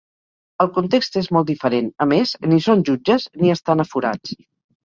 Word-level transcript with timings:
El 0.63 0.69
context 0.77 1.17
és 1.21 1.29
molt 1.37 1.51
diferent; 1.51 1.91
a 2.05 2.09
més, 2.13 2.33
ni 2.55 2.59
són 2.69 2.81
jutges 2.89 3.29
ni 3.43 3.55
estan 3.59 3.85
aforats. 3.89 4.35